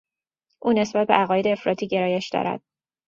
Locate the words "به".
1.07-1.13